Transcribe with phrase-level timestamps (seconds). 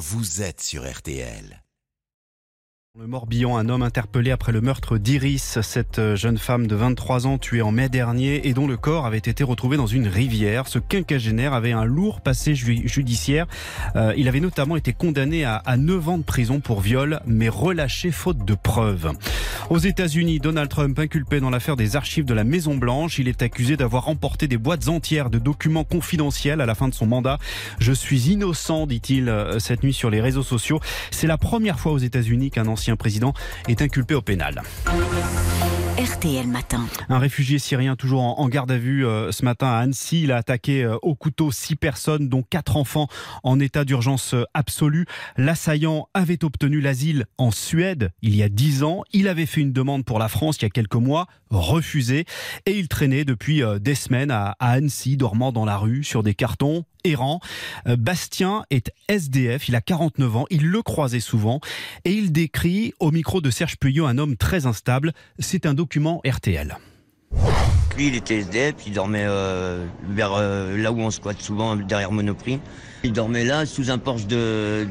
[0.00, 1.62] vous êtes sur RTL.
[2.98, 7.28] Le Morbihan, un homme interpellé après le meurtre d'Iris, cette euh, jeune femme de 23
[7.28, 10.66] ans tuée en mai dernier et dont le corps avait été retrouvé dans une rivière.
[10.66, 13.46] Ce quinquagénaire avait un lourd passé judiciaire.
[13.94, 17.48] Euh, il avait notamment été condamné à, à 9 ans de prison pour viol, mais
[17.48, 19.12] relâché faute de preuves.
[19.70, 23.40] Aux États-Unis, Donald Trump inculpé dans l'affaire des archives de la Maison Blanche, il est
[23.40, 27.38] accusé d'avoir emporté des boîtes entières de documents confidentiels à la fin de son mandat.
[27.78, 30.80] Je suis innocent, dit-il euh, cette nuit sur les réseaux sociaux.
[31.12, 33.34] C'est la première fois aux États-Unis qu'un ancien président
[33.68, 34.62] est inculpé au pénal.
[35.98, 36.86] RTL Matin.
[37.10, 40.22] Un réfugié syrien toujours en garde à vue euh, ce matin à Annecy.
[40.22, 43.08] Il a attaqué euh, au couteau six personnes, dont quatre enfants
[43.42, 45.04] en état d'urgence euh, absolue.
[45.36, 49.02] L'assaillant avait obtenu l'asile en Suède il y a dix ans.
[49.12, 52.24] Il avait fait une demande pour la France il y a quelques mois, refusée.
[52.64, 56.86] Et il traînait depuis des semaines à Annecy, dormant dans la rue sur des cartons
[57.04, 57.40] errant.
[57.86, 61.60] Bastien est SDF, il a 49 ans, il le croisait souvent
[62.04, 65.12] et il décrit au micro de Serge Puyot un homme très instable.
[65.38, 66.76] C'est un document RTL.
[67.96, 69.84] Lui, il était SDF, il dormait euh,
[70.18, 72.60] euh, là où on squatte souvent, derrière Monoprix.
[73.02, 74.86] Il dormait là, sous un porche de,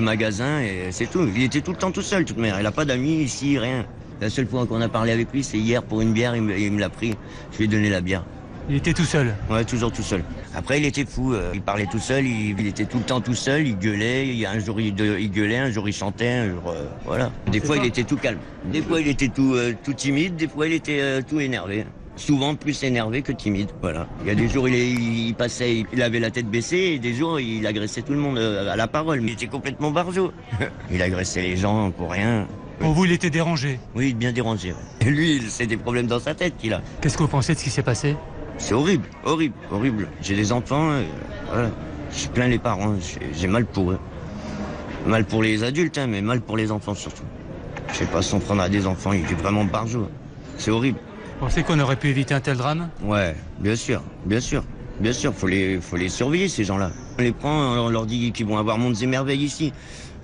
[0.00, 1.28] magasin, et c'est tout.
[1.34, 2.58] Il était tout le temps tout seul, toute mère.
[2.58, 3.86] Il n'a pas d'amis ici, rien.
[4.20, 6.80] La seule fois qu'on a parlé avec lui, c'est hier pour une bière, il me
[6.80, 7.14] l'a pris.
[7.52, 8.24] Je lui ai donné la bière.
[8.70, 10.22] Il était tout seul Ouais, toujours tout seul.
[10.54, 11.32] Après, il était fou.
[11.32, 12.26] Euh, il parlait tout seul.
[12.26, 13.66] Il, était tout le temps tout seul.
[13.66, 14.44] Il gueulait.
[14.44, 15.56] Un jour, il, il, gueulait.
[15.56, 16.28] Un jour, il chantait.
[16.28, 17.32] Un jour, euh, voilà.
[17.50, 18.38] Des fois, il était tout calme.
[18.66, 20.36] Des fois, il était tout, euh, tout timide.
[20.36, 21.86] Des fois, il était tout énervé.
[22.16, 23.70] Souvent plus énervé que timide.
[23.80, 24.06] Voilà.
[24.22, 24.74] Il y a des jours, il,
[25.28, 26.92] il, passait, il avait la tête baissée.
[26.94, 29.22] Et des jours, il agressait tout le monde à la parole.
[29.22, 30.30] Mais il était complètement barjot.
[30.90, 32.46] il agressait les gens pour rien.
[32.80, 34.74] Pour vous, il était dérangé Oui, bien dérangé.
[35.00, 36.82] Et lui, c'est des problèmes dans sa tête qu'il a.
[37.00, 38.14] Qu'est-ce que vous pensez de ce qui s'est passé?
[38.58, 40.08] C'est horrible, horrible, horrible.
[40.20, 41.04] J'ai des enfants, euh,
[41.50, 41.70] voilà.
[42.12, 42.94] je plains les parents,
[43.32, 43.98] j'ai mal pour eux.
[45.06, 47.24] Mal pour les adultes, hein, mais mal pour les enfants surtout.
[47.92, 50.08] Je sais pas, s'en prendre à des enfants, il est vraiment par jour.
[50.58, 50.98] C'est horrible.
[51.40, 52.88] Vous pensez qu'on aurait pu éviter un tel drame?
[53.02, 54.64] Ouais, bien sûr, bien sûr.
[55.00, 56.90] Bien sûr, faut les, faut les surveiller, ces gens-là.
[57.18, 59.72] On les prend, on leur dit qu'ils vont avoir mondes et merveilles ici.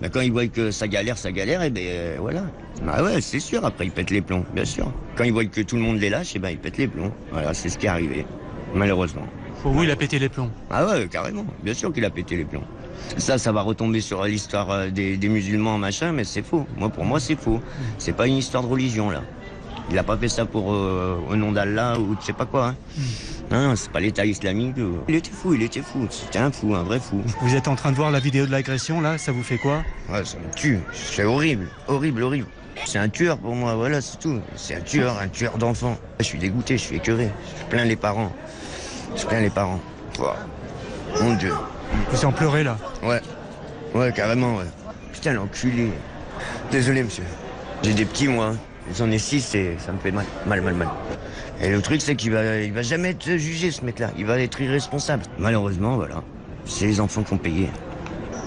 [0.00, 2.44] Mais quand ils voient que ça galère, ça galère, et ben euh, voilà.
[2.82, 4.92] Bah ouais, c'est sûr, après ils pètent les plombs, bien sûr.
[5.16, 7.12] Quand ils voient que tout le monde les lâche, et ben ils pètent les plombs.
[7.30, 8.26] Voilà, c'est ce qui est arrivé,
[8.74, 9.26] malheureusement.
[9.62, 10.50] Pour vous, il a pété les plombs?
[10.70, 12.64] Ah ouais, carrément, bien sûr qu'il a pété les plombs.
[13.16, 16.66] Ça, ça va retomber sur l'histoire euh, des, musulmans, machin, mais c'est faux.
[16.76, 17.60] Moi, pour moi, c'est faux.
[17.98, 19.22] C'est pas une histoire de religion, là.
[19.90, 22.68] Il a pas fait ça pour euh, au nom d'Allah ou je sais pas quoi.
[22.68, 22.76] Hein.
[23.50, 24.76] Non, c'est pas l'État islamique.
[25.08, 26.06] Il était fou, il était fou.
[26.10, 27.22] C'était un fou, un vrai fou.
[27.40, 29.82] Vous êtes en train de voir la vidéo de l'agression là Ça vous fait quoi?
[30.08, 30.80] Ouais, ça me tue.
[30.92, 32.46] C'est horrible, horrible, horrible.
[32.86, 34.40] C'est un tueur pour moi, voilà, c'est tout.
[34.56, 35.96] C'est un tueur, un tueur d'enfants.
[36.18, 37.30] Je suis dégoûté, je suis écœuré.
[37.60, 38.32] Je plains les parents.
[39.16, 39.80] Je plains les parents.
[41.20, 41.52] Mon Dieu.
[42.10, 42.76] Vous en pleurez là?
[43.02, 43.20] Ouais.
[43.94, 44.64] Ouais, carrément, ouais.
[45.12, 45.90] Putain, l'enculé.
[46.72, 47.24] Désolé, monsieur.
[47.84, 48.54] J'ai des petits, moi.
[48.92, 50.88] J'en ai six et ça me fait mal, mal, mal, mal.
[51.60, 54.10] Et le truc, c'est qu'il va, il va jamais être jugé, ce mec-là.
[54.18, 55.24] Il va être irresponsable.
[55.38, 56.22] Malheureusement, voilà.
[56.66, 57.70] C'est les enfants qui ont payé.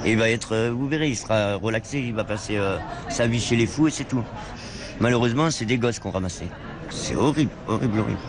[0.06, 2.78] Et il va être, euh, vous verrez, il sera relaxé, il va passer euh,
[3.10, 4.24] sa vie chez les fous et c'est tout.
[5.00, 6.46] Malheureusement, c'est des gosses qu'on ramassé.
[6.90, 8.20] C'est horrible, horrible, horrible.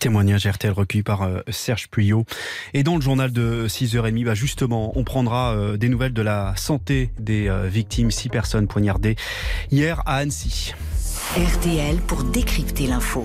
[0.00, 2.24] Témoignage RTL recueilli par euh, Serge Puyot.
[2.74, 7.10] Et dans le journal de 6h30, bah justement, on prendra des nouvelles de la santé
[7.18, 9.16] des victimes, six personnes poignardées
[9.70, 10.74] hier à Annecy.
[11.36, 13.24] RTL pour décrypter l'info.